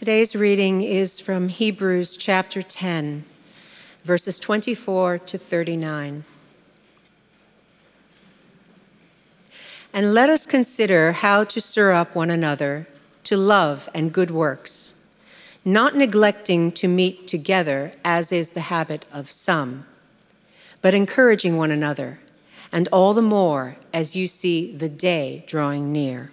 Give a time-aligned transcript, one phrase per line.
[0.00, 3.22] Today's reading is from Hebrews chapter 10,
[4.02, 6.24] verses 24 to 39.
[9.92, 12.88] And let us consider how to stir up one another
[13.24, 14.94] to love and good works,
[15.66, 19.84] not neglecting to meet together, as is the habit of some,
[20.80, 22.20] but encouraging one another,
[22.72, 26.32] and all the more as you see the day drawing near.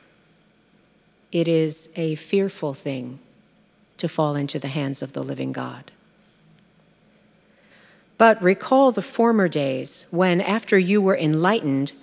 [1.31, 3.19] It is a fearful thing
[3.97, 5.91] to fall into the hands of the living God.
[8.17, 11.93] But recall the former days when, after you were enlightened,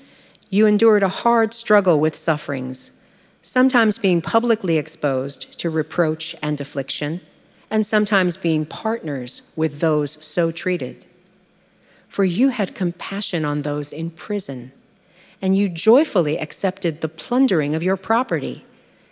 [0.48, 3.00] you endured a hard struggle with sufferings,
[3.42, 7.20] sometimes being publicly exposed to reproach and affliction,
[7.70, 11.04] and sometimes being partners with those so treated.
[12.08, 14.72] For you had compassion on those in prison,
[15.42, 18.64] and you joyfully accepted the plundering of your property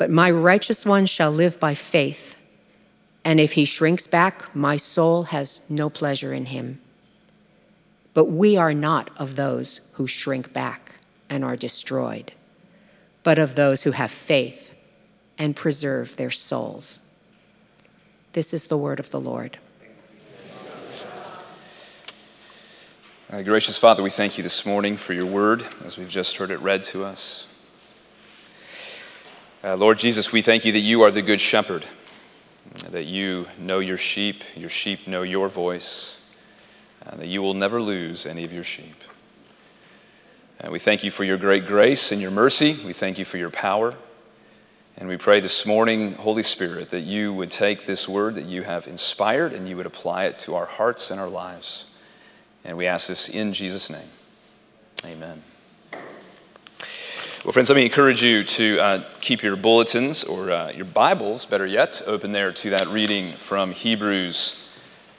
[0.00, 2.34] But my righteous one shall live by faith,
[3.22, 6.80] and if he shrinks back, my soul has no pleasure in him.
[8.14, 12.32] But we are not of those who shrink back and are destroyed,
[13.22, 14.74] but of those who have faith
[15.36, 17.06] and preserve their souls.
[18.32, 19.58] This is the word of the Lord.
[23.30, 26.50] Uh, gracious Father, we thank you this morning for your word as we've just heard
[26.50, 27.48] it read to us.
[29.62, 31.84] Uh, Lord Jesus, we thank you that you are the good shepherd,
[32.88, 36.18] that you know your sheep, your sheep know your voice,
[37.02, 39.04] and that you will never lose any of your sheep.
[40.60, 42.78] And we thank you for your great grace and your mercy.
[42.86, 43.94] We thank you for your power.
[44.96, 48.62] And we pray this morning, Holy Spirit, that you would take this word that you
[48.62, 51.92] have inspired and you would apply it to our hearts and our lives.
[52.64, 54.08] And we ask this in Jesus' name.
[55.04, 55.42] Amen.
[57.42, 61.46] Well, friends, let me encourage you to uh, keep your bulletins or uh, your Bibles,
[61.46, 64.70] better yet, open there to that reading from Hebrews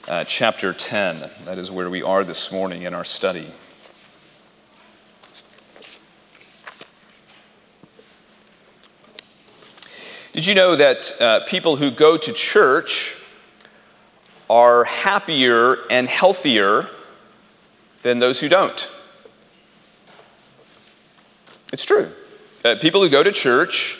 [0.08, 1.32] uh, chapter 10.
[1.46, 3.48] That is where we are this morning in our study.
[10.34, 13.18] Did you know that uh, people who go to church
[14.48, 16.88] are happier and healthier
[18.04, 18.91] than those who don't?
[21.72, 22.12] It's true.
[22.66, 24.00] Uh, people who go to church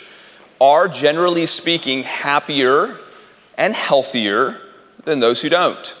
[0.60, 2.98] are, generally speaking, happier
[3.56, 4.60] and healthier
[5.04, 5.96] than those who don't.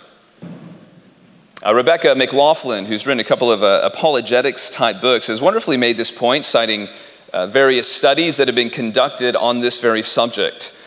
[1.64, 5.96] Uh, Rebecca McLaughlin, who's written a couple of uh, apologetics type books, has wonderfully made
[5.96, 6.88] this point, citing
[7.32, 10.78] uh, various studies that have been conducted on this very subject.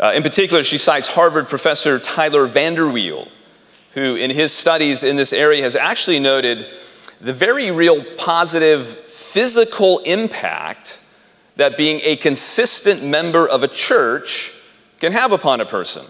[0.00, 3.28] Uh, in particular, she cites Harvard professor Tyler VanderWeele,
[3.92, 6.66] who, in his studies in this area, has actually noted
[7.20, 9.03] the very real positive
[9.34, 11.00] physical impact
[11.56, 14.52] that being a consistent member of a church
[15.00, 16.04] can have upon a person.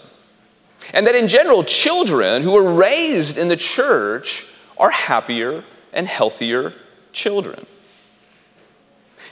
[0.92, 6.74] And that in general, children who are raised in the church are happier and healthier
[7.12, 7.64] children.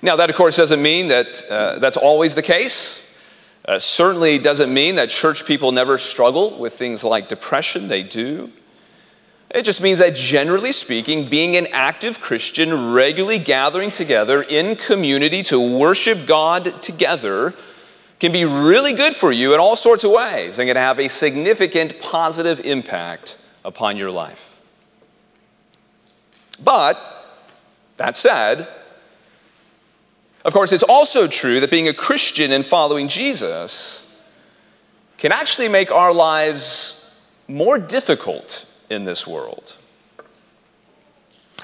[0.00, 3.06] Now, that of course doesn't mean that uh, that's always the case.
[3.66, 8.50] Uh, certainly doesn't mean that church people never struggle with things like depression, they do.
[9.54, 15.42] It just means that generally speaking, being an active Christian, regularly gathering together in community
[15.44, 17.54] to worship God together,
[18.18, 21.08] can be really good for you in all sorts of ways and can have a
[21.08, 24.60] significant positive impact upon your life.
[26.62, 26.98] But,
[27.96, 28.68] that said,
[30.46, 34.16] of course, it's also true that being a Christian and following Jesus
[35.18, 37.12] can actually make our lives
[37.48, 39.76] more difficult in this world.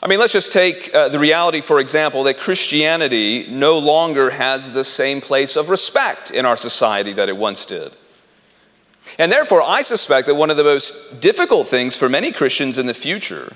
[0.03, 4.71] I mean, let's just take uh, the reality, for example, that Christianity no longer has
[4.71, 7.93] the same place of respect in our society that it once did.
[9.19, 12.87] And therefore, I suspect that one of the most difficult things for many Christians in
[12.87, 13.55] the future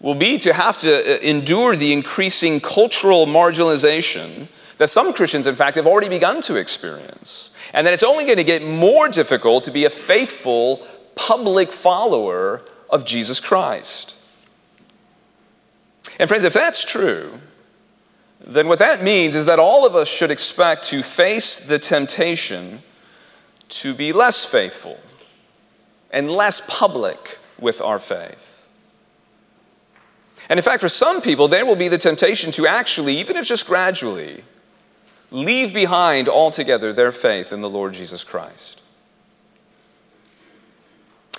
[0.00, 4.48] will be to have to uh, endure the increasing cultural marginalization
[4.78, 7.50] that some Christians, in fact, have already begun to experience.
[7.72, 10.86] And that it's only going to get more difficult to be a faithful
[11.16, 12.62] public follower
[12.94, 14.16] of Jesus Christ.
[16.20, 17.40] And, friends, if that's true,
[18.40, 22.82] then what that means is that all of us should expect to face the temptation
[23.68, 24.98] to be less faithful
[26.12, 28.68] and less public with our faith.
[30.48, 33.44] And in fact, for some people, there will be the temptation to actually, even if
[33.44, 34.44] just gradually,
[35.32, 38.82] leave behind altogether their faith in the Lord Jesus Christ.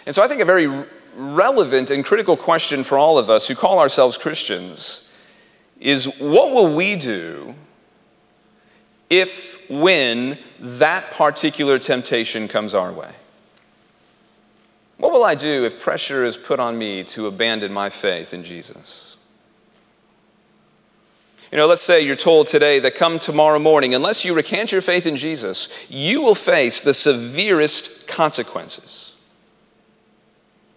[0.05, 3.55] And so I think a very relevant and critical question for all of us who
[3.55, 5.11] call ourselves Christians
[5.79, 7.55] is what will we do
[9.09, 13.11] if, when that particular temptation comes our way?
[14.97, 18.43] What will I do if pressure is put on me to abandon my faith in
[18.43, 19.17] Jesus?
[21.51, 24.81] You know, let's say you're told today that come tomorrow morning, unless you recant your
[24.81, 29.14] faith in Jesus, you will face the severest consequences.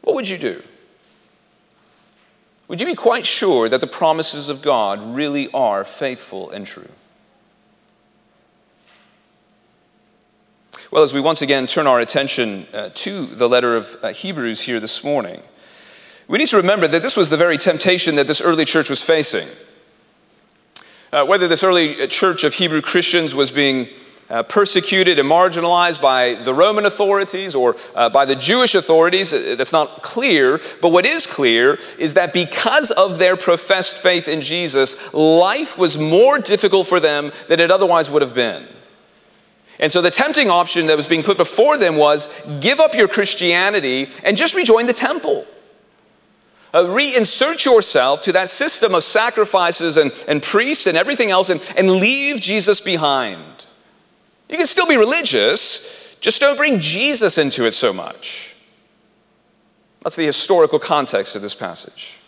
[0.09, 0.63] What would you do?
[2.69, 6.89] Would you be quite sure that the promises of God really are faithful and true?
[10.91, 14.63] Well, as we once again turn our attention uh, to the letter of uh, Hebrews
[14.63, 15.43] here this morning,
[16.27, 19.03] we need to remember that this was the very temptation that this early church was
[19.03, 19.47] facing.
[21.13, 23.91] Uh, whether this early uh, church of Hebrew Christians was being
[24.31, 29.33] uh, persecuted and marginalized by the Roman authorities or uh, by the Jewish authorities.
[29.33, 30.61] Uh, that's not clear.
[30.83, 35.97] But what is clear is that because of their professed faith in Jesus, life was
[35.97, 38.67] more difficult for them than it otherwise would have been.
[39.81, 42.29] And so the tempting option that was being put before them was
[42.61, 45.47] give up your Christianity and just rejoin the temple.
[46.75, 51.63] Uh, reinsert yourself to that system of sacrifices and, and priests and everything else and,
[51.79, 53.68] and leave Jesus behind.
[54.49, 58.57] You can still be religious, just don't bring Jesus into it so much.
[60.03, 62.19] That's the historical context of this passage.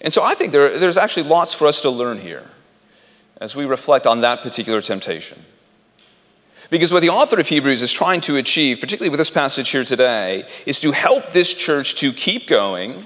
[0.00, 2.44] And so I think there, there's actually lots for us to learn here
[3.40, 5.42] as we reflect on that particular temptation.
[6.70, 9.84] Because what the author of Hebrews is trying to achieve, particularly with this passage here
[9.84, 13.04] today, is to help this church to keep going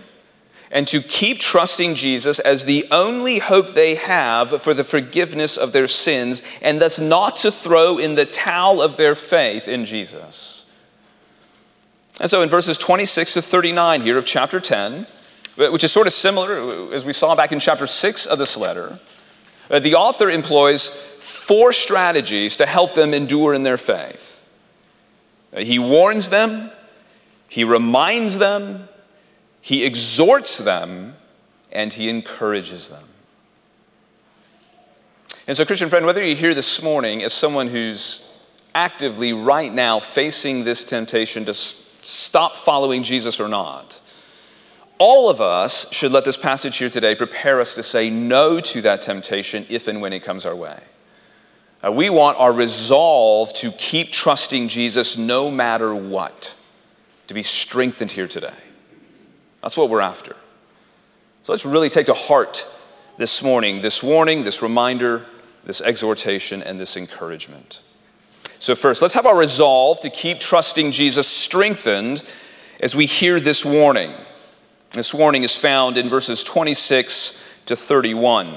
[0.70, 5.72] and to keep trusting Jesus as the only hope they have for the forgiveness of
[5.72, 10.66] their sins, and thus not to throw in the towel of their faith in Jesus.
[12.20, 15.06] And so in verses 26 to 39 here of chapter 10,
[15.56, 18.98] which is sort of similar as we saw back in chapter 6 of this letter,
[19.70, 24.44] uh, the author employs four strategies to help them endure in their faith.
[25.52, 26.70] Uh, he warns them,
[27.48, 28.88] he reminds them,
[29.68, 31.14] he exhorts them
[31.70, 33.04] and he encourages them.
[35.46, 38.32] And so, Christian friend, whether you're here this morning as someone who's
[38.74, 44.00] actively right now facing this temptation to stop following Jesus or not,
[44.96, 48.80] all of us should let this passage here today prepare us to say no to
[48.80, 50.80] that temptation if and when it comes our way.
[51.84, 56.56] Uh, we want our resolve to keep trusting Jesus no matter what,
[57.26, 58.54] to be strengthened here today.
[59.62, 60.36] That's what we're after.
[61.42, 62.66] So let's really take to heart
[63.18, 65.26] this morning this warning, this reminder,
[65.64, 67.82] this exhortation, and this encouragement.
[68.60, 72.24] So, first, let's have our resolve to keep trusting Jesus strengthened
[72.80, 74.12] as we hear this warning.
[74.92, 78.54] This warning is found in verses 26 to 31.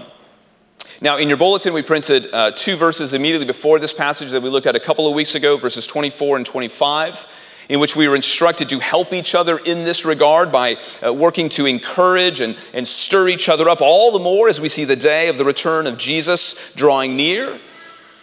[1.02, 4.50] Now, in your bulletin, we printed uh, two verses immediately before this passage that we
[4.50, 7.28] looked at a couple of weeks ago, verses 24 and 25
[7.72, 11.48] in which we were instructed to help each other in this regard by uh, working
[11.48, 14.96] to encourage and, and stir each other up all the more as we see the
[14.98, 17.58] day of the return of Jesus drawing near.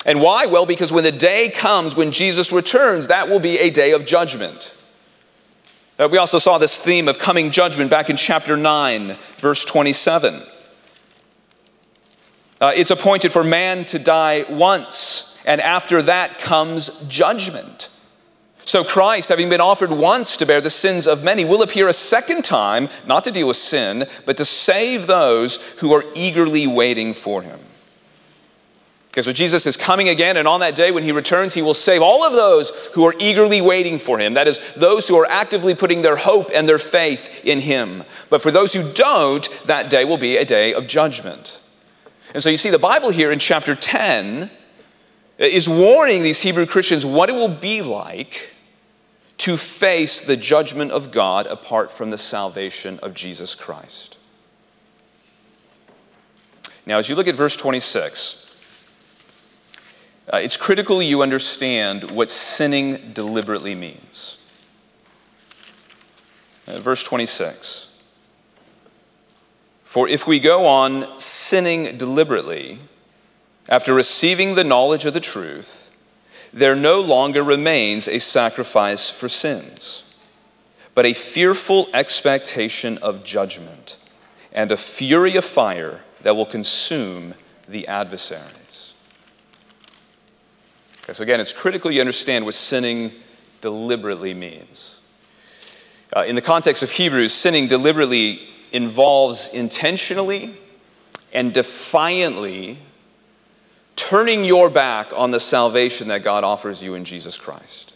[0.05, 0.45] And why?
[0.45, 4.05] Well, because when the day comes when Jesus returns, that will be a day of
[4.05, 4.76] judgment.
[5.99, 10.43] Uh, we also saw this theme of coming judgment back in chapter 9, verse 27.
[12.61, 17.88] Uh, it's appointed for man to die once and after that comes judgment.
[18.68, 21.92] So Christ, having been offered once to bear the sins of many, will appear a
[21.94, 27.14] second time, not to deal with sin, but to save those who are eagerly waiting
[27.14, 27.58] for him.
[29.08, 31.72] Because so Jesus is coming again, and on that day when he returns, he will
[31.72, 34.34] save all of those who are eagerly waiting for him.
[34.34, 38.04] That is, those who are actively putting their hope and their faith in him.
[38.28, 41.62] But for those who don't, that day will be a day of judgment.
[42.34, 44.50] And so you see, the Bible here in chapter 10
[45.38, 48.56] is warning these Hebrew Christians what it will be like
[49.38, 54.18] to face the judgment of God apart from the salvation of Jesus Christ.
[56.87, 58.47] Now, as you look at verse 26,
[60.33, 64.38] uh, it's critical you understand what sinning deliberately means.
[66.66, 67.97] Uh, verse 26
[69.85, 72.78] For if we go on sinning deliberately,
[73.68, 75.88] after receiving the knowledge of the truth,
[76.52, 80.05] there no longer remains a sacrifice for sins,
[80.95, 83.97] but a fearful expectation of judgment
[84.52, 87.35] and a fury of fire that will consume
[87.69, 88.95] the adversaries.
[91.05, 93.12] Okay, so, again, it's critical you understand what sinning
[93.61, 95.00] deliberately means.
[96.14, 100.57] Uh, in the context of Hebrews, sinning deliberately involves intentionally
[101.33, 102.78] and defiantly
[103.99, 107.93] turning your back on the salvation that God offers you in Jesus Christ.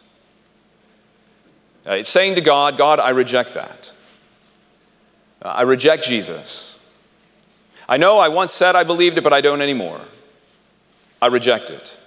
[1.86, 3.92] Uh, it's saying to God, God, I reject that.
[5.40, 6.78] Uh, I reject Jesus.
[7.88, 10.00] I know I once said I believed it, but I don't anymore.
[11.20, 11.98] I reject it.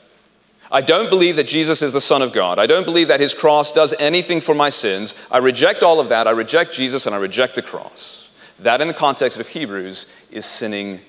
[0.70, 2.60] I don't believe that Jesus is the Son of God.
[2.60, 5.14] I don't believe that his cross does anything for my sins.
[5.32, 6.28] I reject all of that.
[6.28, 8.30] I reject Jesus and I reject the cross.
[8.60, 11.00] That, in the context of Hebrews, is sinning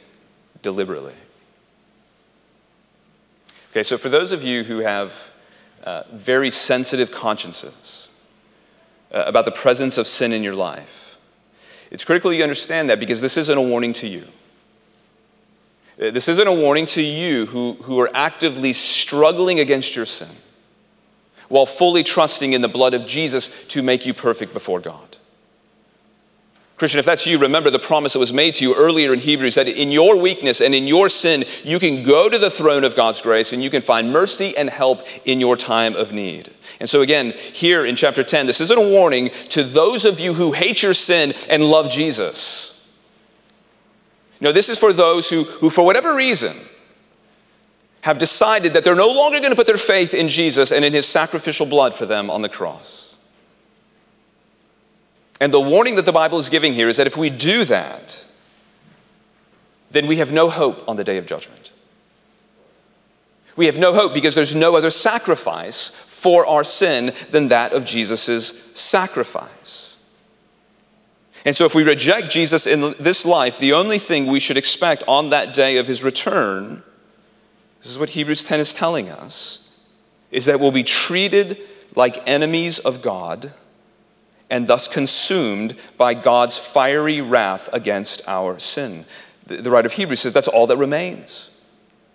[0.63, 1.15] deliberately.
[3.77, 5.35] Okay, so for those of you who have
[5.85, 8.09] uh, very sensitive consciences
[9.13, 11.19] uh, about the presence of sin in your life,
[11.91, 14.29] it's critical you understand that because this isn't a warning to you.
[16.01, 20.35] Uh, this isn't a warning to you who, who are actively struggling against your sin
[21.51, 25.06] while fully trusting in the blood of Jesus to make you perfect before God.
[26.77, 29.55] Christian, if that's you, remember the promise that was made to you earlier in Hebrews
[29.55, 32.95] that in your weakness and in your sin, you can go to the throne of
[32.95, 36.53] God's grace and you can find mercy and help in your time of need.
[36.79, 40.35] And so, again, here in chapter 10, this isn't a warning to those of you
[40.35, 42.95] who hate your sin and love Jesus.
[44.39, 46.55] No, this is for those who, who for whatever reason,
[48.03, 50.93] have decided that they're no longer going to put their faith in Jesus and in
[50.93, 53.06] his sacrificial blood for them on the cross.
[55.41, 58.25] And the warning that the Bible is giving here is that if we do that,
[59.91, 61.73] then we have no hope on the day of judgment.
[63.57, 67.85] We have no hope because there's no other sacrifice for our sin than that of
[67.85, 69.97] Jesus' sacrifice.
[71.45, 75.05] And so, if we reject Jesus in this life, the only thing we should expect
[75.07, 76.83] on that day of his return,
[77.81, 79.71] this is what Hebrews 10 is telling us,
[80.33, 81.61] is that we'll be treated
[81.95, 83.53] like enemies of God
[84.51, 89.05] and thus consumed by God's fiery wrath against our sin.
[89.47, 91.51] The, writer of Hebrews says that's all that remains.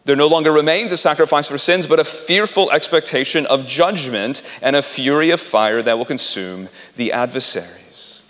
[0.04, 4.76] There no longer remains a sacrifice for sins, but a fearful expectation of judgment and
[4.76, 8.22] a fury of fire that will consume the adversaries.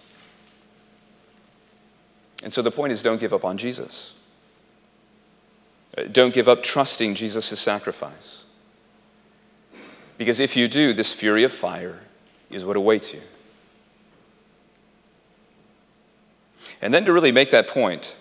[2.44, 4.14] And so the point is don't give up on Jesus.
[5.98, 8.46] Uh, don't give up trusting Jesus' sacrifice.
[10.18, 12.00] Because if you do, this fury of fire
[12.50, 13.22] is what awaits you.
[16.82, 18.16] And then to really make that point,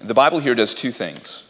[0.00, 1.44] the Bible here does two things.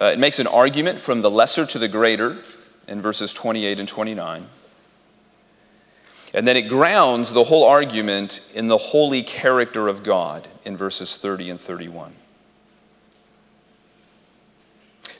[0.00, 2.42] Uh, it makes an argument from the lesser to the greater
[2.86, 4.46] in verses 28 and 29.
[6.34, 11.16] And then it grounds the whole argument in the holy character of God in verses
[11.16, 12.12] 30 and 31.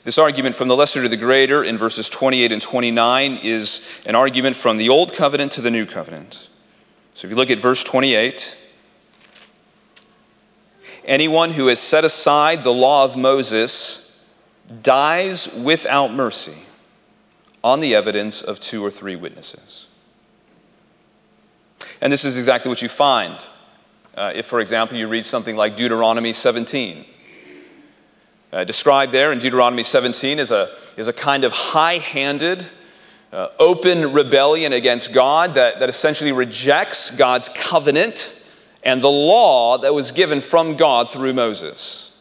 [0.03, 4.15] This argument from the lesser to the greater in verses 28 and 29 is an
[4.15, 6.49] argument from the old covenant to the new covenant.
[7.13, 8.55] So if you look at verse 28,
[11.07, 14.21] Anyone who has set aside the law of Moses
[14.83, 16.65] dies without mercy
[17.63, 19.87] on the evidence of two or three witnesses.
[22.01, 23.47] And this is exactly what you find
[24.17, 27.05] uh, if, for example, you read something like Deuteronomy 17.
[28.51, 32.65] Uh, described there in Deuteronomy 17 is a, is a kind of high handed,
[33.31, 38.36] uh, open rebellion against God that, that essentially rejects God's covenant
[38.83, 42.17] and the law that was given from God through Moses.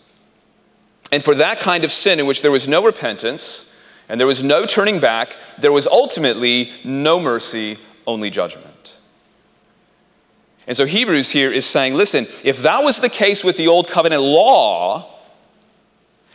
[1.13, 3.73] And for that kind of sin in which there was no repentance
[4.09, 8.99] and there was no turning back, there was ultimately no mercy, only judgment.
[10.67, 13.89] And so Hebrews here is saying listen, if that was the case with the old
[13.89, 15.13] covenant law,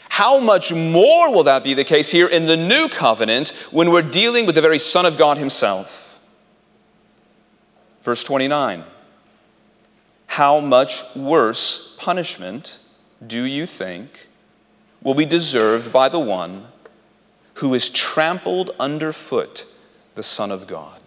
[0.10, 4.02] how much more will that be the case here in the new covenant when we're
[4.02, 6.20] dealing with the very Son of God Himself?
[8.02, 8.84] Verse 29
[10.32, 12.80] How much worse punishment
[13.28, 14.28] do you think
[15.02, 16.68] will be deserved by the one
[17.56, 19.66] who is trampled underfoot
[20.16, 21.02] the Son of God?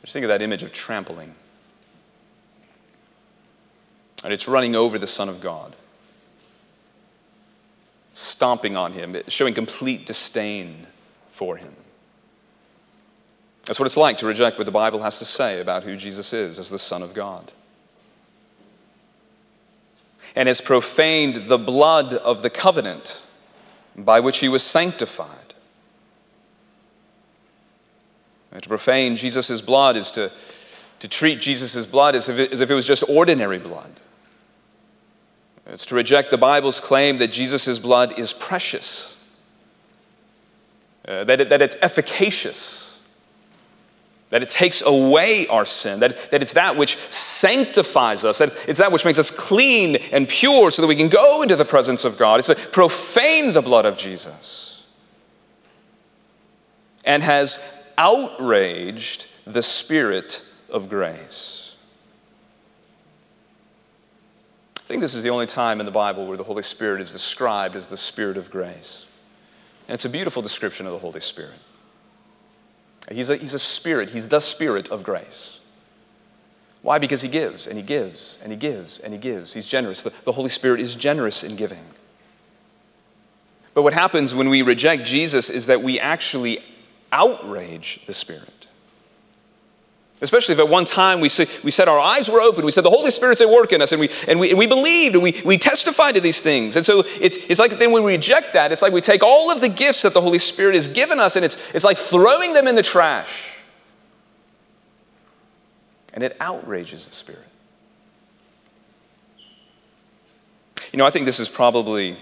[0.00, 1.32] Just think of that image of trampling.
[4.24, 5.76] And it's running over the Son of God,
[8.12, 10.88] stomping on him, showing complete disdain
[11.30, 11.72] for him.
[13.64, 16.32] That's what it's like to reject what the Bible has to say about who Jesus
[16.32, 17.52] is as the Son of God.
[20.34, 23.24] And has profaned the blood of the covenant
[23.96, 25.54] by which he was sanctified.
[28.50, 30.30] And to profane Jesus' blood is to,
[30.98, 34.00] to treat Jesus' blood as if, it, as if it was just ordinary blood.
[35.66, 39.24] It's to reject the Bible's claim that Jesus' blood is precious,
[41.06, 42.91] uh, that, it, that it's efficacious,
[44.32, 48.78] that it takes away our sin, that, that it's that which sanctifies us, that it's,
[48.78, 52.06] that which makes us clean and pure so that we can go into the presence
[52.06, 52.38] of God.
[52.38, 54.86] It's to profane the blood of Jesus
[57.04, 57.62] and has
[57.98, 61.76] outraged the Spirit of grace.
[64.78, 67.12] I think this is the only time in the Bible where the Holy Spirit is
[67.12, 69.04] described as the Spirit of grace.
[69.88, 71.58] And it's a beautiful description of the Holy Spirit.
[73.10, 75.60] He's a, he's a spirit, he's the Spirit of grace.
[76.82, 76.98] Why?
[76.98, 79.54] Because he gives and he gives and he gives and he gives.
[79.54, 80.02] He's generous.
[80.02, 81.84] The, the Holy Spirit is generous in giving.
[83.74, 86.58] But what happens when we reject Jesus is that we actually
[87.10, 88.61] outrage the Spirit.
[90.22, 91.28] Especially if at one time we,
[91.64, 93.90] we said our eyes were open, we said the Holy Spirit's at work in us,
[93.90, 96.76] and we, and we, and we believed and we, we testified to these things.
[96.76, 99.60] And so it's, it's like then we reject that, it's like we take all of
[99.60, 102.68] the gifts that the Holy Spirit has given us and it's, it's like throwing them
[102.68, 103.58] in the trash.
[106.14, 107.48] And it outrages the Spirit.
[110.92, 112.16] You know, I think this is probably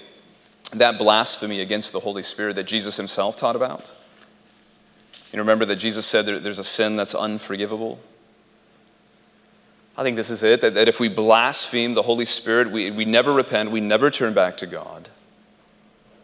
[0.72, 3.94] that blasphemy against the Holy Spirit that Jesus himself taught about.
[5.32, 8.00] You remember that Jesus said there, there's a sin that's unforgivable?
[9.96, 13.04] I think this is it that, that if we blaspheme the Holy Spirit, we, we
[13.04, 15.08] never repent, we never turn back to God.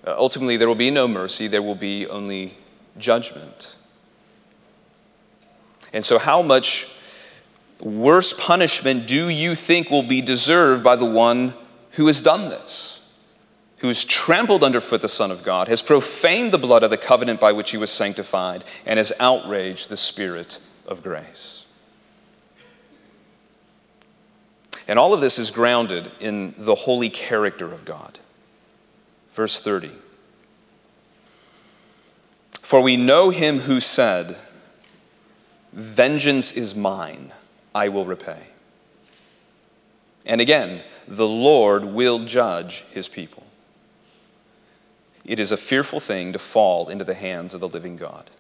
[0.05, 2.57] Uh, ultimately, there will be no mercy, there will be only
[2.99, 3.77] judgment.
[5.93, 6.89] And so, how much
[7.81, 11.55] worse punishment do you think will be deserved by the one
[11.93, 12.96] who has done this?
[13.79, 17.41] Who has trampled underfoot the Son of God, has profaned the blood of the covenant
[17.41, 21.67] by which he was sanctified, and has outraged the Spirit of grace.
[24.89, 28.19] And all of this is grounded in the holy character of God.
[29.35, 29.91] Verse 30
[32.61, 34.37] For we know him who said,
[35.73, 37.33] Vengeance is mine,
[37.75, 38.49] I will repay.
[40.25, 43.46] And again, the Lord will judge his people.
[45.27, 48.31] It is a fearful thing to fall into the hands of the living God.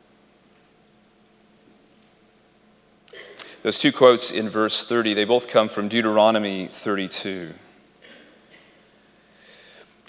[3.62, 7.53] Those two quotes in verse 30, they both come from Deuteronomy 32.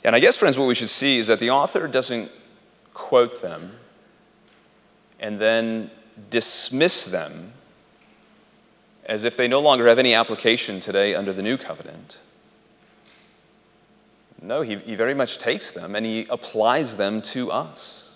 [0.03, 2.31] And I guess, friends, what we should see is that the author doesn't
[2.93, 3.71] quote them
[5.19, 5.89] and then
[6.29, 7.53] dismiss them
[9.05, 12.19] as if they no longer have any application today under the new covenant.
[14.41, 18.11] No, he, he very much takes them and he applies them to us.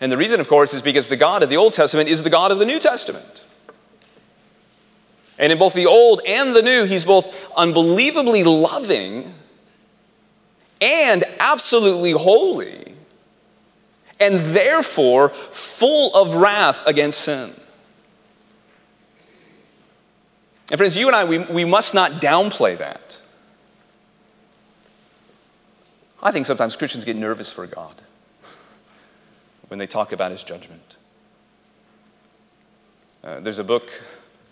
[0.00, 2.30] And the reason, of course, is because the God of the Old Testament is the
[2.30, 3.46] God of the New Testament.
[5.38, 9.34] And in both the Old and the New, he's both unbelievably loving
[10.80, 12.94] and absolutely holy,
[14.20, 17.52] and therefore full of wrath against sin.
[20.70, 23.22] And friends, you and I, we, we must not downplay that.
[26.22, 27.94] I think sometimes Christians get nervous for God
[29.68, 30.96] when they talk about his judgment.
[33.22, 33.90] Uh, there's a book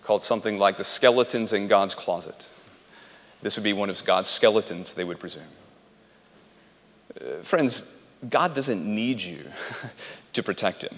[0.05, 2.48] called something like The Skeletons in God's Closet.
[3.42, 5.42] This would be one of God's skeletons, they would presume.
[7.20, 7.92] Uh, friends,
[8.29, 9.50] God doesn't need you
[10.33, 10.96] to protect him.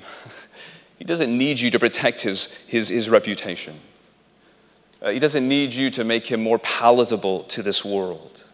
[0.99, 3.75] He doesn't need you to protect his, his, his reputation.
[5.01, 8.45] Uh, he doesn't need you to make him more palatable to this world.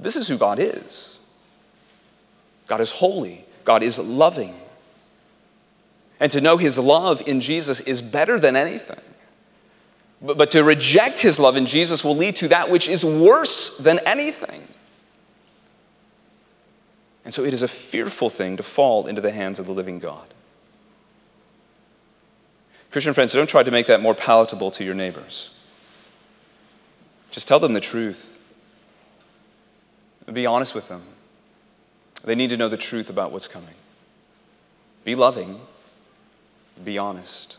[0.00, 1.18] This is who God is.
[2.66, 4.54] God is holy, God is loving.
[6.18, 9.00] And to know his love in Jesus is better than anything.
[10.20, 13.78] But, but to reject his love in Jesus will lead to that which is worse
[13.78, 14.66] than anything.
[17.24, 19.98] And so it is a fearful thing to fall into the hands of the living
[19.98, 20.26] God.
[22.90, 25.56] Christian friends, don't try to make that more palatable to your neighbors.
[27.30, 28.29] Just tell them the truth.
[30.32, 31.02] Be honest with them.
[32.24, 33.74] They need to know the truth about what's coming.
[35.04, 35.60] Be loving,
[36.84, 37.58] be honest.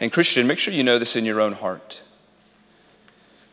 [0.00, 2.02] And, Christian, make sure you know this in your own heart.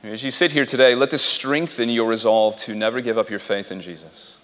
[0.03, 3.39] As you sit here today, let this strengthen your resolve to never give up your
[3.39, 4.37] faith in Jesus.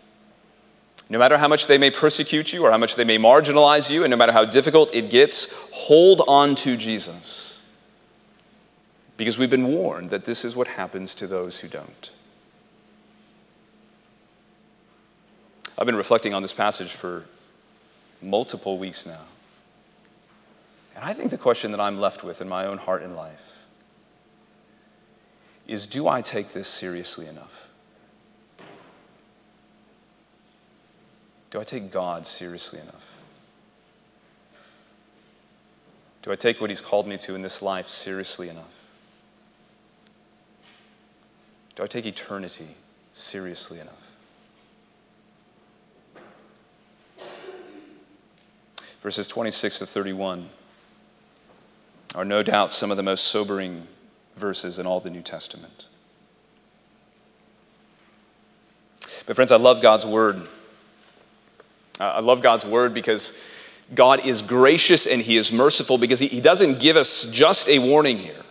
[1.09, 4.03] No matter how much they may persecute you or how much they may marginalize you,
[4.03, 7.48] and no matter how difficult it gets, hold on to Jesus.
[9.19, 12.11] Because we've been warned that this is what happens to those who don't.
[15.77, 17.25] I've been reflecting on this passage for
[18.21, 19.25] multiple weeks now.
[20.95, 23.65] And I think the question that I'm left with in my own heart and life
[25.67, 27.67] is do I take this seriously enough?
[31.51, 33.17] Do I take God seriously enough?
[36.21, 38.78] Do I take what He's called me to in this life seriously enough?
[41.79, 42.67] Do I take eternity
[43.13, 43.93] seriously enough?
[49.01, 50.49] verses 26 to 31
[52.15, 53.87] are no doubt some of the most sobering
[54.35, 55.85] verses in all the New Testament.
[59.25, 60.45] But, friends, I love God's word.
[61.97, 63.41] I love God's word because
[63.95, 67.79] God is gracious and He is merciful because He, he doesn't give us just a
[67.79, 68.43] warning here.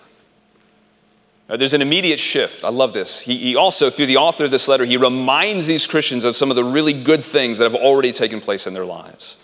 [1.49, 2.65] Uh, there's an immediate shift.
[2.65, 3.21] I love this.
[3.21, 6.51] He, he also, through the author of this letter, he reminds these Christians of some
[6.51, 9.39] of the really good things that have already taken place in their lives.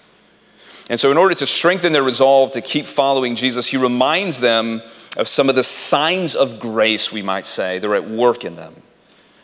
[0.91, 4.83] And so, in order to strengthen their resolve to keep following Jesus, he reminds them
[5.17, 8.57] of some of the signs of grace, we might say, that are at work in
[8.57, 8.75] them.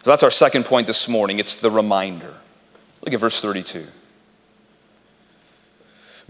[0.02, 1.38] So that's our second point this morning.
[1.38, 2.34] It's the reminder.
[3.02, 3.86] Look at verse 32.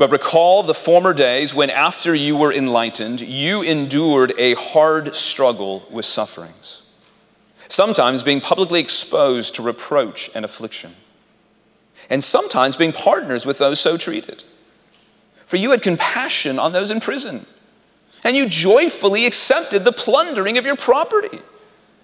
[0.00, 5.86] But recall the former days when, after you were enlightened, you endured a hard struggle
[5.90, 6.80] with sufferings,
[7.68, 10.94] sometimes being publicly exposed to reproach and affliction,
[12.08, 14.42] and sometimes being partners with those so treated
[15.44, 17.44] for you had compassion on those in prison,
[18.24, 21.40] and you joyfully accepted the plundering of your property,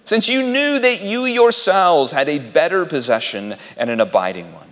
[0.05, 4.66] since you knew that you yourselves had a better possession and an abiding one.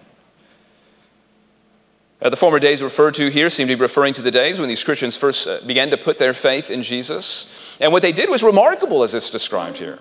[2.24, 4.68] Uh, the former days referred to here seem to be referring to the days when
[4.68, 7.76] these Christians first uh, began to put their faith in Jesus.
[7.80, 9.98] And what they did was remarkable, as it's described here.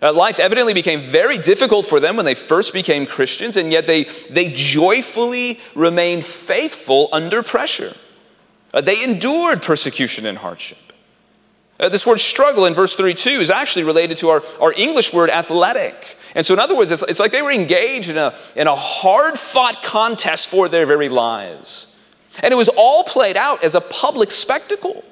[0.00, 3.86] Uh, life evidently became very difficult for them when they first became Christians, and yet
[3.86, 7.94] they, they joyfully remained faithful under pressure.
[8.72, 10.91] Uh, they endured persecution and hardship.
[11.80, 15.30] Uh, this word struggle in verse 32 is actually related to our, our English word
[15.30, 16.16] athletic.
[16.34, 18.74] And so, in other words, it's, it's like they were engaged in a, in a
[18.74, 21.88] hard fought contest for their very lives.
[22.42, 25.04] And it was all played out as a public spectacle.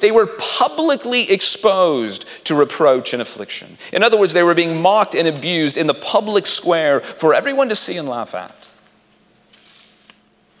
[0.00, 3.76] They were publicly exposed to reproach and affliction.
[3.92, 7.68] In other words, they were being mocked and abused in the public square for everyone
[7.68, 8.68] to see and laugh at.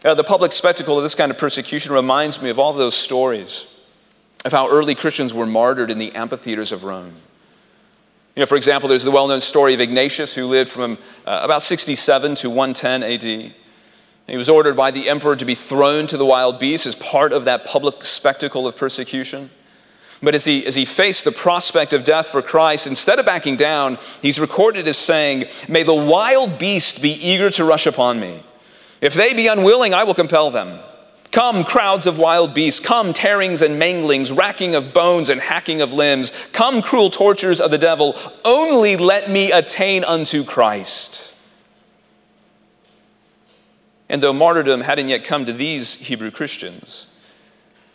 [0.04, 3.79] Uh, the public spectacle of this kind of persecution reminds me of all those stories
[4.44, 7.14] of how early Christians were martyred in the amphitheaters of Rome.
[8.36, 11.40] You know, for example, there's the well known story of Ignatius, who lived from uh,
[11.42, 13.54] about 67 to 110 AD.
[14.26, 17.32] He was ordered by the emperor to be thrown to the wild beasts as part
[17.32, 19.50] of that public spectacle of persecution.
[20.22, 23.56] But as he, as he faced the prospect of death for Christ, instead of backing
[23.56, 28.42] down, he's recorded as saying, May the wild beast be eager to rush upon me.
[29.00, 30.78] If they be unwilling, I will compel them.
[31.30, 32.80] Come, crowds of wild beasts.
[32.80, 36.32] Come, tearings and manglings, racking of bones and hacking of limbs.
[36.52, 38.16] Come, cruel tortures of the devil.
[38.44, 41.36] Only let me attain unto Christ.
[44.08, 47.06] And though martyrdom hadn't yet come to these Hebrew Christians,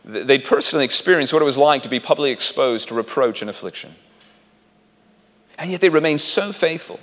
[0.06, 3.94] they'd personally experienced what it was like to be publicly exposed to reproach and affliction.
[5.58, 7.02] And yet they remained so faithful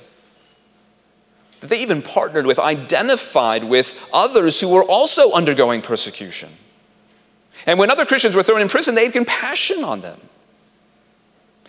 [1.62, 6.50] that they even partnered with, identified with others who were also undergoing persecution.
[7.66, 10.20] And when other Christians were thrown in prison, they had compassion on them.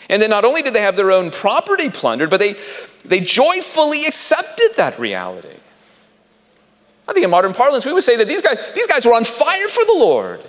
[0.09, 2.55] And then not only did they have their own property plundered, but they,
[3.05, 5.55] they joyfully accepted that reality.
[7.07, 9.23] I think in modern parlance, we would say that these guys, these guys were on
[9.23, 10.41] fire for the Lord.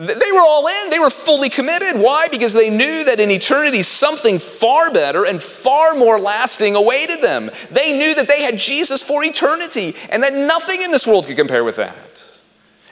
[0.00, 0.88] They were all in.
[0.88, 2.00] They were fully committed.
[2.00, 2.26] Why?
[2.30, 7.50] Because they knew that in eternity something far better and far more lasting awaited them.
[7.70, 11.36] They knew that they had Jesus for eternity and that nothing in this world could
[11.36, 12.38] compare with that.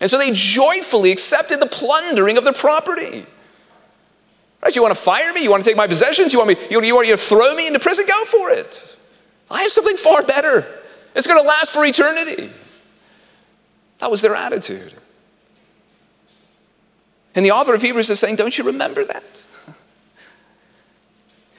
[0.02, 3.24] And so they joyfully accepted the plundering of their property.
[4.62, 4.76] Right?
[4.76, 5.42] You want to fire me?
[5.42, 6.34] You want to take my possessions?
[6.34, 6.66] You want me?
[6.70, 8.04] You, you want you to throw me into prison?
[8.06, 8.98] Go for it.
[9.50, 10.66] I have something far better.
[11.14, 12.50] It's going to last for eternity.
[14.00, 14.92] That was their attitude.
[17.38, 19.44] And the author of Hebrews is saying, Don't you remember that?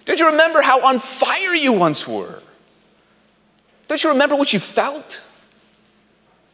[0.04, 2.44] Don't you remember how on fire you once were?
[3.88, 5.24] Don't you remember what you felt?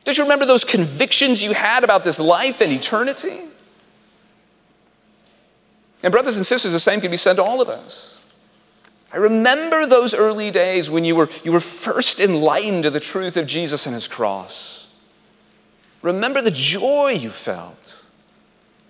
[0.03, 3.39] Don't you remember those convictions you had about this life and eternity?
[6.03, 8.21] And, brothers and sisters, the same can be said to all of us.
[9.11, 13.37] I remember those early days when you were, you were first enlightened to the truth
[13.37, 14.87] of Jesus and his cross.
[16.03, 18.04] Remember the joy you felt.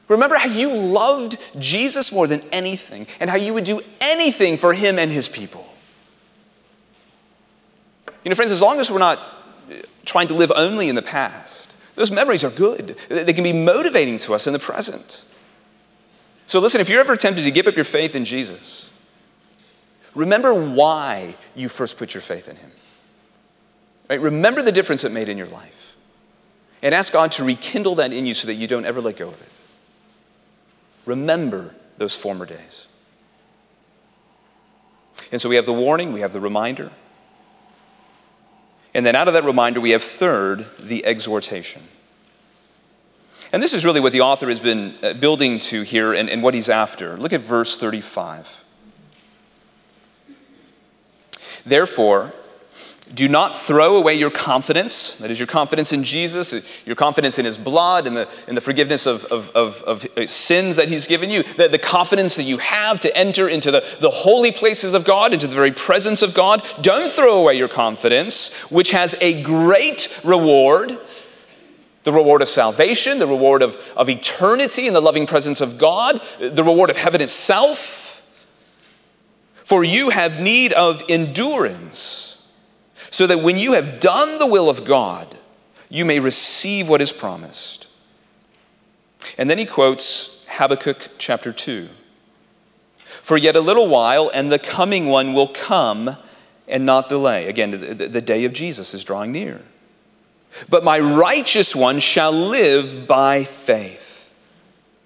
[0.07, 4.73] Remember how you loved Jesus more than anything and how you would do anything for
[4.73, 5.67] him and his people.
[8.23, 11.01] You know, friends, as long as we're not uh, trying to live only in the
[11.01, 12.97] past, those memories are good.
[13.09, 15.23] They can be motivating to us in the present.
[16.47, 18.91] So, listen, if you're ever tempted to give up your faith in Jesus,
[20.13, 22.71] remember why you first put your faith in him.
[24.09, 24.21] Right?
[24.21, 25.95] Remember the difference it made in your life.
[26.83, 29.29] And ask God to rekindle that in you so that you don't ever let go
[29.29, 29.49] of it.
[31.05, 32.87] Remember those former days.
[35.31, 36.91] And so we have the warning, we have the reminder.
[38.93, 41.81] And then out of that reminder, we have third, the exhortation.
[43.51, 46.41] And this is really what the author has been uh, building to here and, and
[46.41, 47.17] what he's after.
[47.17, 48.63] Look at verse 35.
[51.65, 52.33] Therefore,
[53.13, 57.45] do not throw away your confidence, that is, your confidence in Jesus, your confidence in
[57.45, 61.29] his blood, and the, in the forgiveness of, of, of, of, sins that he's given
[61.29, 65.05] you, the, the confidence that you have to enter into the, the holy places of
[65.05, 66.65] God, into the very presence of God.
[66.81, 70.97] Don't throw away your confidence, which has a great reward
[72.03, 76.21] the reward of salvation, the reward of, of eternity in the loving presence of God,
[76.39, 78.21] the reward of heaven itself.
[79.55, 82.34] For you have need of endurance
[83.15, 85.37] so that when you have done the will of God,
[85.87, 87.87] you may receive what is promised.
[89.37, 91.87] And then he quotes Habakkuk chapter 2.
[93.05, 96.17] For yet a little while, and the coming one will come
[96.67, 97.47] and not delay.
[97.47, 99.61] Again, the, day of Jesus is drawing near.
[100.67, 104.29] But my righteous one shall live by faith.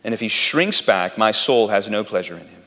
[0.04, 2.59] And if he shrinks back, my soul has no pleasure in him.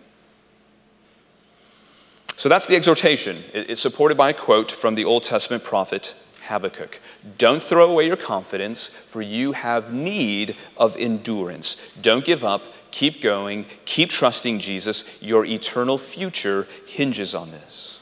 [2.43, 3.45] So that's the exhortation.
[3.55, 6.17] It's supported by a quote from the Old Testament prophet
[6.49, 6.99] Habakkuk.
[7.39, 11.77] Don't throw away your confidence, for you have need of endurance.
[12.03, 12.65] Don't give up.
[12.91, 13.67] Keep going.
[13.85, 15.23] Keep trusting Jesus.
[15.23, 18.01] Your eternal future hinges on this.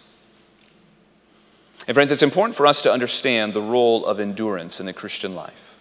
[1.86, 5.34] And, friends, it's important for us to understand the role of endurance in the Christian
[5.34, 5.78] life.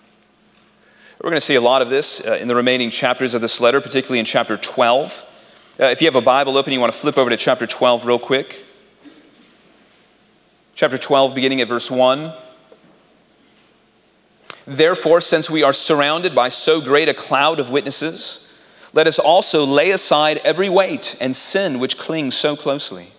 [1.21, 3.61] We're going to see a lot of this uh, in the remaining chapters of this
[3.61, 5.27] letter, particularly in chapter 12.
[5.79, 8.03] Uh, if you have a Bible open, you want to flip over to chapter 12
[8.03, 8.65] real quick.
[10.75, 12.33] Chapter 12, beginning at verse 1.
[14.67, 18.53] Therefore, since we are surrounded by so great a cloud of witnesses,
[18.91, 23.13] let us also lay aside every weight and sin which clings so closely.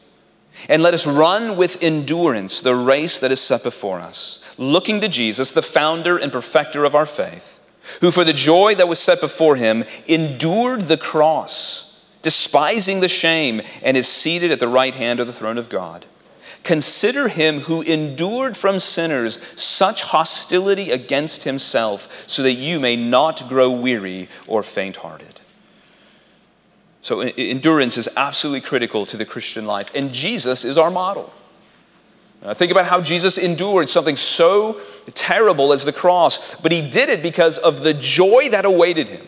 [0.69, 5.09] And let us run with endurance the race that is set before us, looking to
[5.09, 7.59] Jesus, the founder and perfecter of our faith,
[8.03, 11.90] who for the joy that was set before him endured the cross
[12.23, 16.07] despising the shame, and is seated at the right hand of the throne of God.
[16.63, 23.49] Consider him who endured from sinners such hostility against himself, so that you may not
[23.49, 25.41] grow weary or faint hearted.
[27.03, 31.33] So, endurance is absolutely critical to the Christian life, and Jesus is our model.
[32.43, 34.81] Now, think about how Jesus endured something so
[35.15, 39.27] terrible as the cross, but he did it because of the joy that awaited him.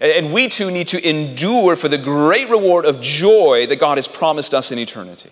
[0.00, 4.06] And we too need to endure for the great reward of joy that God has
[4.06, 5.30] promised us in eternity.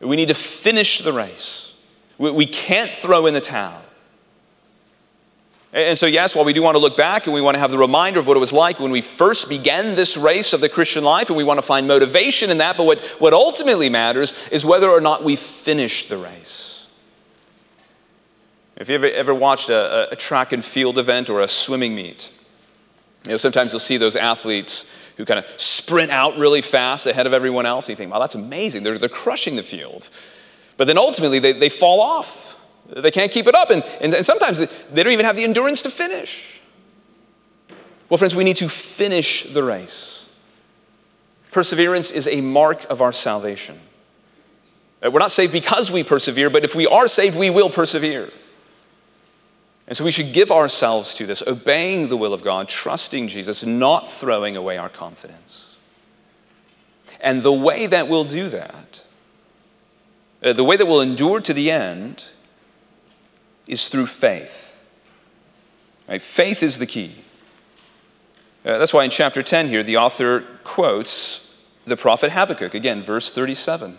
[0.00, 1.74] We need to finish the race.
[2.18, 3.82] We can't throw in the towel.
[5.72, 7.70] And so, yes, while we do want to look back and we want to have
[7.70, 10.68] the reminder of what it was like when we first began this race of the
[10.68, 14.48] Christian life, and we want to find motivation in that, but what, what ultimately matters
[14.48, 16.86] is whether or not we finish the race.
[18.76, 22.32] If you ever, ever watched a, a track and field event or a swimming meet,
[23.28, 27.26] you know, sometimes you'll see those athletes who kind of sprint out really fast ahead
[27.26, 27.86] of everyone else.
[27.86, 28.84] And you think, wow, that's amazing.
[28.84, 30.08] They're, they're crushing the field.
[30.78, 32.56] But then ultimately, they, they fall off.
[32.88, 33.70] They can't keep it up.
[33.70, 36.60] And, and, and sometimes they, they don't even have the endurance to finish.
[38.08, 40.26] Well, friends, we need to finish the race.
[41.50, 43.78] Perseverance is a mark of our salvation.
[45.04, 48.30] Uh, we're not saved because we persevere, but if we are saved, we will persevere.
[49.88, 53.64] And so we should give ourselves to this, obeying the will of God, trusting Jesus,
[53.64, 55.76] not throwing away our confidence.
[57.22, 59.02] And the way that we'll do that,
[60.42, 62.28] uh, the way that we'll endure to the end,
[63.66, 64.84] is through faith.
[66.06, 66.20] Right?
[66.20, 67.14] Faith is the key.
[68.66, 73.30] Uh, that's why in chapter 10 here, the author quotes the prophet Habakkuk, again, verse
[73.30, 73.96] 37.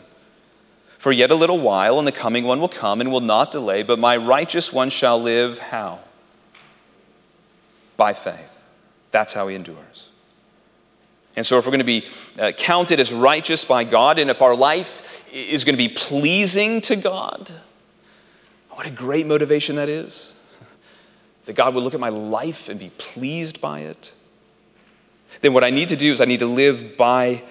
[0.99, 3.83] For yet a little while, and the coming one will come and will not delay,
[3.83, 5.99] but my righteous one shall live how?
[7.95, 8.65] By faith.
[9.11, 10.09] That's how he endures.
[11.37, 12.05] And so, if we're going to be
[12.37, 16.81] uh, counted as righteous by God, and if our life is going to be pleasing
[16.81, 17.49] to God,
[18.71, 20.35] what a great motivation that is.
[21.45, 24.11] That God would look at my life and be pleased by it.
[25.39, 27.45] Then, what I need to do is I need to live by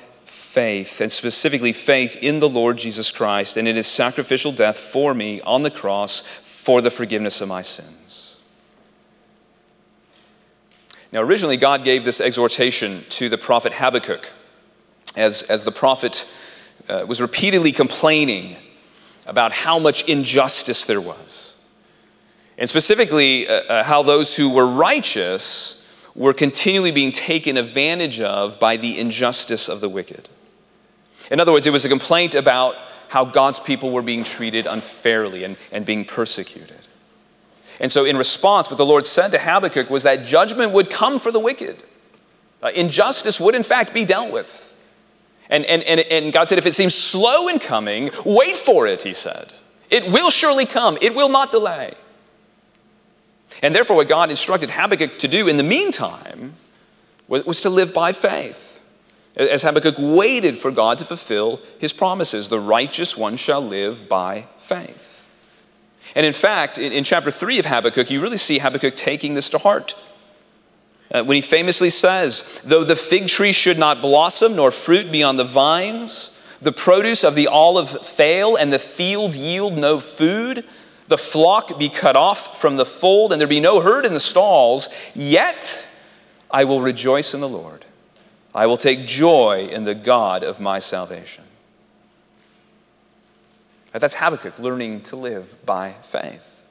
[0.48, 5.12] faith, and specifically faith in the Lord Jesus Christ and in his sacrificial death for
[5.12, 8.36] me on the cross for the forgiveness of my sins.
[11.12, 14.32] Now, originally, God gave this exhortation to the prophet Habakkuk
[15.16, 16.26] as, as the prophet
[16.88, 18.56] uh, was repeatedly complaining
[19.26, 21.56] about how much injustice there was.
[22.56, 28.58] And specifically, uh, uh, how those who were righteous were continually being taken advantage of
[28.58, 30.30] by the injustice of the wicked.
[31.30, 32.76] In other words, it was a complaint about
[33.08, 36.80] how God's people were being treated unfairly and, and being persecuted.
[37.80, 41.18] And so, in response, what the Lord said to Habakkuk was that judgment would come
[41.18, 41.82] for the wicked.
[42.62, 44.74] Uh, injustice would, in fact, be dealt with.
[45.48, 49.02] And, and, and, and God said, if it seems slow in coming, wait for it,
[49.02, 49.54] he said.
[49.90, 51.94] It will surely come, it will not delay.
[53.62, 56.54] And therefore, what God instructed Habakkuk to do in the meantime
[57.28, 58.67] was, was to live by faith.
[59.38, 64.48] As Habakkuk waited for God to fulfill his promises, the righteous one shall live by
[64.58, 65.24] faith.
[66.16, 69.48] And in fact, in, in chapter 3 of Habakkuk, you really see Habakkuk taking this
[69.50, 69.94] to heart.
[71.10, 75.22] Uh, when he famously says, Though the fig tree should not blossom, nor fruit be
[75.22, 80.64] on the vines, the produce of the olive fail, and the fields yield no food,
[81.06, 84.20] the flock be cut off from the fold, and there be no herd in the
[84.20, 85.86] stalls, yet
[86.50, 87.84] I will rejoice in the Lord.
[88.54, 91.44] I will take joy in the God of my salvation.
[93.92, 96.62] That's Habakkuk learning to live by faith.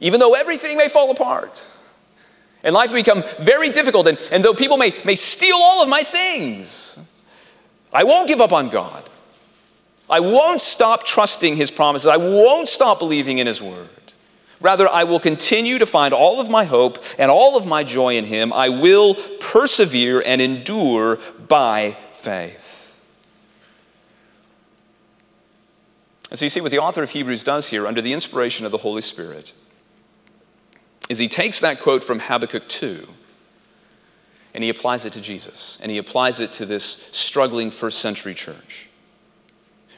[0.00, 1.70] Even though everything may fall apart
[2.62, 6.02] and life become very difficult, and, and though people may, may steal all of my
[6.02, 6.98] things,
[7.92, 9.08] I won't give up on God.
[10.08, 12.08] I won't stop trusting his promises.
[12.08, 13.88] I won't stop believing in his word.
[14.60, 18.16] Rather, I will continue to find all of my hope and all of my joy
[18.16, 18.52] in him.
[18.52, 21.18] I will persevere and endure
[21.48, 22.98] by faith.
[26.30, 28.72] And so you see what the author of Hebrews does here under the inspiration of
[28.72, 29.52] the Holy Spirit
[31.08, 33.08] is he takes that quote from Habakkuk 2
[34.54, 38.34] and he applies it to Jesus and he applies it to this struggling first century
[38.34, 38.88] church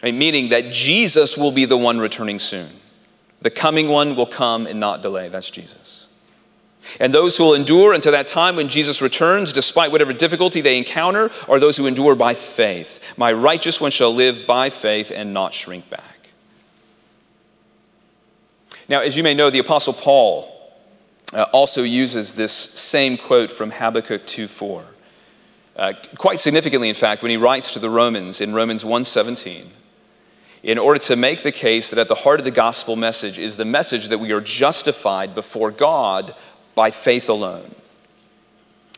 [0.02, 0.14] right?
[0.14, 2.68] meaning that Jesus will be the one returning soon.
[3.42, 5.28] The coming one will come and not delay.
[5.28, 6.06] That's Jesus.
[6.98, 10.78] And those who will endure until that time when Jesus returns, despite whatever difficulty they
[10.78, 13.14] encounter, are those who endure by faith.
[13.16, 16.30] My righteous one shall live by faith and not shrink back.
[18.88, 20.48] Now, as you may know, the Apostle Paul
[21.32, 24.84] uh, also uses this same quote from Habakkuk 2 4.
[25.74, 29.68] Uh, quite significantly, in fact, when he writes to the Romans in Romans 1:17
[30.62, 33.56] in order to make the case that at the heart of the gospel message is
[33.56, 36.34] the message that we are justified before God
[36.74, 37.74] by faith alone.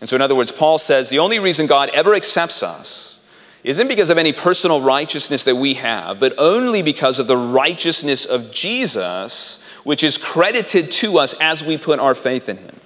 [0.00, 3.14] And so, in other words, Paul says the only reason God ever accepts us
[3.62, 8.26] isn't because of any personal righteousness that we have, but only because of the righteousness
[8.26, 12.78] of Jesus, which is credited to us as we put our faith in him.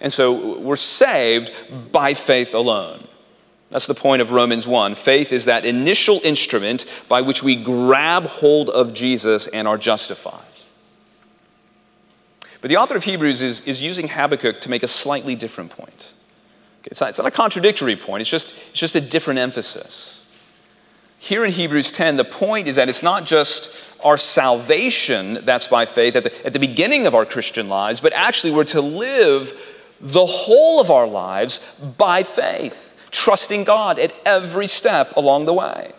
[0.00, 1.52] And so we're saved
[1.92, 3.06] by faith alone.
[3.72, 4.94] That's the point of Romans 1.
[4.94, 10.44] Faith is that initial instrument by which we grab hold of Jesus and are justified.
[12.60, 16.12] But the author of Hebrews is, is using Habakkuk to make a slightly different point.
[16.82, 20.18] Okay, it's, not, it's not a contradictory point, it's just, it's just a different emphasis.
[21.18, 25.86] Here in Hebrews 10, the point is that it's not just our salvation that's by
[25.86, 29.54] faith at the, at the beginning of our Christian lives, but actually we're to live
[30.00, 35.92] the whole of our lives by faith trusting God at every step along the way.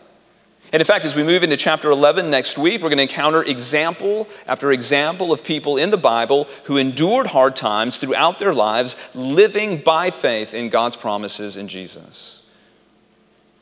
[0.74, 3.43] And in fact, as we move into chapter 11 next week, we're going to encounter
[3.43, 8.95] example after example of people in the Bible who endured hard times throughout their lives,
[9.14, 12.43] living by faith in God's promises in Jesus.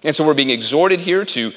[0.04, 1.52] And so we're being exhorted here to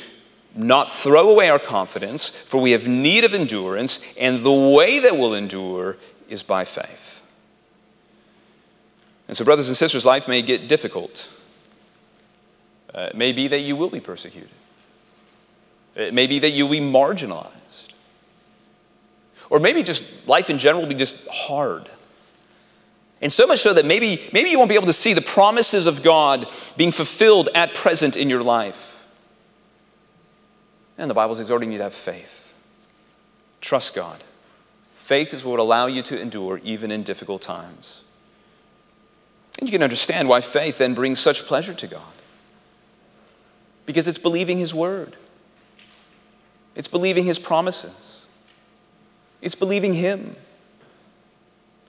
[0.57, 5.17] not throw away our confidence, for we have need of endurance, and the way that
[5.17, 5.97] we'll endure
[6.29, 7.23] is by faith.
[9.29, 11.31] And so, brothers and sisters, life may get difficult.
[12.95, 14.51] Uh, it may be that you will be persecuted.
[15.97, 17.89] It may be that you'll be marginalized.
[19.51, 21.89] Or maybe just life in general will be just hard.
[23.21, 25.87] And so much so that maybe, maybe you won't be able to see the promises
[25.87, 29.07] of God being fulfilled at present in your life.
[30.99, 32.55] And the Bible's exhorting you to have faith.
[33.61, 34.23] Trust God.
[34.93, 38.03] Faith is what will allow you to endure even in difficult times.
[39.59, 42.14] And you can understand why faith then brings such pleasure to God.
[43.87, 45.17] Because it's believing His word,
[46.75, 48.27] it's believing His promises,
[49.43, 50.37] it's believing Him.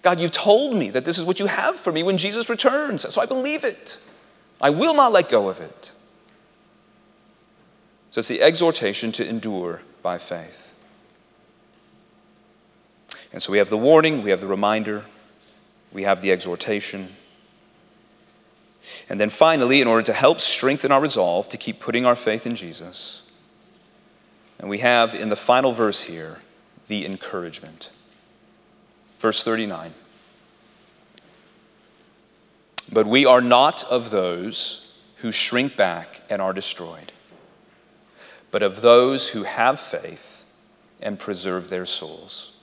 [0.01, 3.11] God, you've told me that this is what you have for me when Jesus returns,
[3.11, 3.99] so I believe it.
[4.61, 5.91] I will not let go of it.
[8.11, 10.73] So it's the exhortation to endure by faith.
[13.33, 15.03] And so we have the warning, we have the reminder,
[15.91, 17.09] we have the exhortation.
[19.09, 22.45] And then finally, in order to help strengthen our resolve to keep putting our faith
[22.45, 23.23] in Jesus,
[24.59, 26.39] and we have in the final verse here
[26.87, 27.91] the encouragement.
[29.19, 29.93] Verse 39.
[32.91, 37.11] But we are not of those who shrink back and are destroyed,
[38.51, 40.45] but of those who have faith
[41.01, 42.54] and preserve their souls.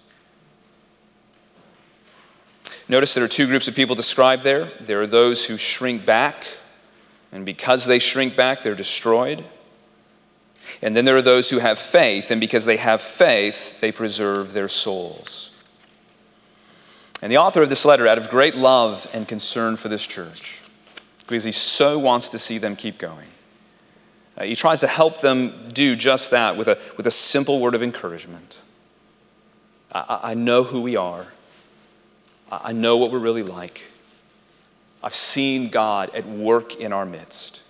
[2.88, 4.66] Notice there are two groups of people described there.
[4.80, 6.44] There are those who shrink back,
[7.30, 9.44] and because they shrink back, they're destroyed.
[10.80, 14.52] And then there are those who have faith, and because they have faith, they preserve
[14.52, 15.50] their souls.
[17.20, 20.60] And the author of this letter, out of great love and concern for this church,
[21.20, 23.28] because he so wants to see them keep going,
[24.36, 27.74] uh, he tries to help them do just that with a, with a simple word
[27.74, 28.62] of encouragement.
[29.92, 31.26] I, I know who we are.
[32.52, 33.82] I know what we're really like.
[35.02, 37.62] I've seen God at work in our midst.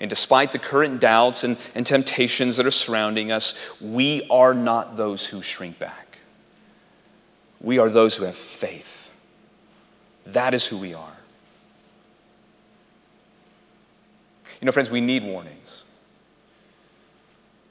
[0.00, 4.96] And despite the current doubts and, and temptations that are surrounding us, we are not
[4.96, 6.18] those who shrink back.
[7.60, 9.10] We are those who have faith.
[10.26, 11.16] That is who we are.
[14.60, 15.84] You know, friends, we need warnings.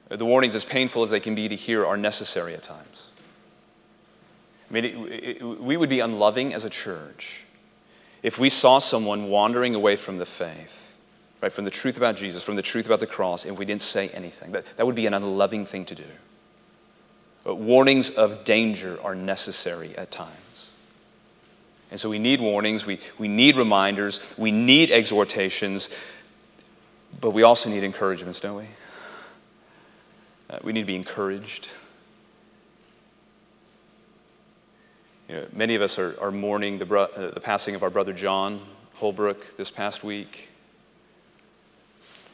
[0.09, 3.09] The warnings, as painful as they can be to hear, are necessary at times.
[4.69, 7.43] I mean, it, it, we would be unloving as a church
[8.23, 10.97] if we saw someone wandering away from the faith,
[11.41, 13.81] right, from the truth about Jesus, from the truth about the cross, and we didn't
[13.81, 14.51] say anything.
[14.51, 16.03] That, that would be an unloving thing to do.
[17.43, 20.69] But warnings of danger are necessary at times.
[21.89, 25.89] And so we need warnings, we, we need reminders, we need exhortations,
[27.21, 28.67] but we also need encouragements, don't we?
[30.49, 31.69] Uh, we need to be encouraged.
[35.27, 37.89] You know, many of us are, are mourning the, bro- uh, the passing of our
[37.89, 38.61] brother John
[38.93, 40.49] Holbrook this past week.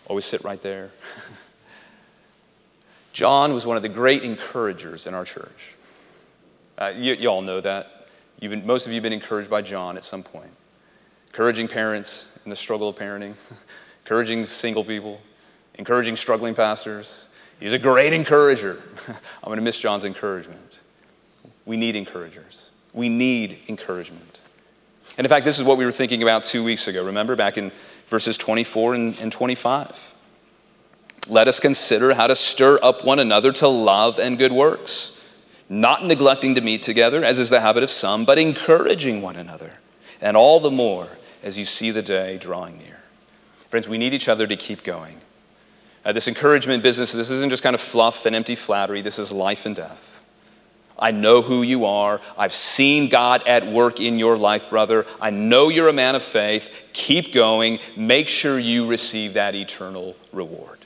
[0.06, 0.92] Always sit right there.
[3.14, 5.74] John was one of the great encouragers in our church.
[6.78, 8.08] Uh, you, you, all know that.
[8.40, 10.52] Been, most of you have been encouraged by John at some point.
[11.28, 13.34] Encouraging parents in the struggle of parenting,
[14.04, 15.20] encouraging single people,
[15.76, 17.28] encouraging struggling pastors.
[17.60, 18.82] He's a great encourager.
[19.08, 20.82] I'm going to miss John's encouragement.
[21.66, 22.70] We need encouragers.
[22.94, 24.40] We need encouragement.
[25.18, 27.06] And in fact, this is what we were thinking about two weeks ago.
[27.06, 27.72] Remember, back in
[28.08, 30.14] verses 24 and, and 25.
[31.30, 35.20] Let us consider how to stir up one another to love and good works,
[35.70, 39.72] not neglecting to meet together, as is the habit of some, but encouraging one another,
[40.20, 41.08] and all the more
[41.42, 43.00] as you see the day drawing near.
[43.70, 45.22] Friends, we need each other to keep going.
[46.04, 49.32] Uh, this encouragement business, this isn't just kind of fluff and empty flattery, this is
[49.32, 50.13] life and death.
[50.98, 52.22] I know who you are.
[52.38, 55.06] I've seen God at work in your life, brother.
[55.20, 56.84] I know you're a man of faith.
[56.94, 57.80] Keep going.
[57.98, 60.80] Make sure you receive that eternal reward.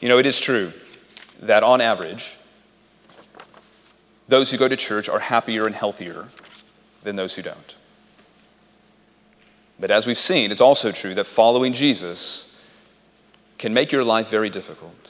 [0.00, 0.72] You know, it is true
[1.40, 2.38] that on average,
[4.28, 6.28] those who go to church are happier and healthier
[7.02, 7.76] than those who don't.
[9.78, 12.58] But as we've seen, it's also true that following Jesus
[13.58, 15.05] can make your life very difficult.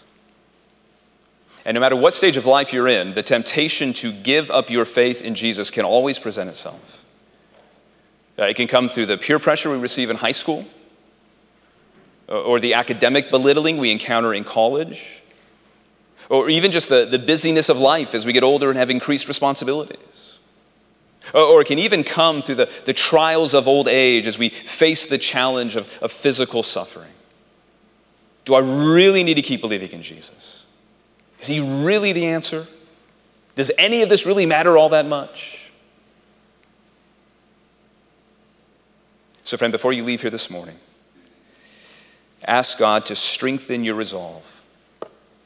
[1.67, 4.85] And no matter what stage of life you're in, the temptation to give up your
[4.85, 7.05] faith in Jesus can always present itself.
[8.39, 10.65] Uh, it can come through the peer pressure we receive in high school.
[12.29, 15.23] or the academic belittling we encounter in college,
[16.29, 19.29] or even just the, the busyness of life as we get older and have increased
[19.29, 20.39] responsibilities.
[21.33, 24.49] Or, or it can even come through the, the trials of old age as we
[24.49, 27.13] face the challenge of, of physical suffering.
[28.45, 30.65] Do I really need to keep believing in Jesus?
[31.41, 32.67] Is he really the answer?
[33.55, 35.71] Does any of this really matter all that much?
[39.45, 40.77] So, friend, before you leave here this morning,
[42.45, 44.63] ask God to strengthen your resolve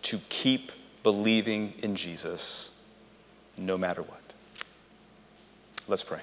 [0.03, 0.73] to keep
[1.03, 2.71] believing in Jesus
[3.57, 4.21] no matter what.
[5.87, 6.21] Let's pray.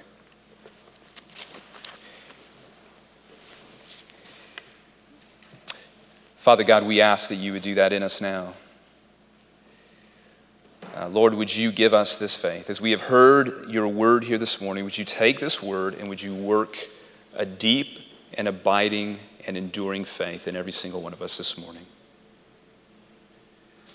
[6.35, 8.53] Father God, we ask that you would do that in us now.
[10.95, 12.69] Uh, Lord, would you give us this faith?
[12.69, 16.09] As we have heard your word here this morning, would you take this word and
[16.09, 16.77] would you work
[17.35, 17.99] a deep
[18.33, 21.85] and abiding and enduring faith in every single one of us this morning?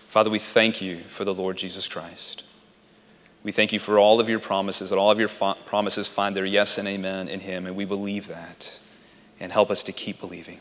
[0.08, 2.44] Father, we thank you for the Lord Jesus Christ.
[3.42, 6.44] We thank you for all of your promises, that all of your promises find their
[6.44, 8.78] yes and amen in him, and we believe that.
[9.40, 10.60] And help us to keep believing.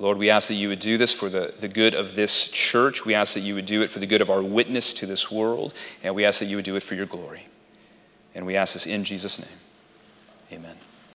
[0.00, 3.04] Lord, we ask that you would do this for the, the good of this church.
[3.04, 5.30] We ask that you would do it for the good of our witness to this
[5.30, 5.74] world.
[6.02, 7.46] And we ask that you would do it for your glory.
[8.34, 9.58] And we ask this in Jesus' name.
[10.52, 10.76] Amen.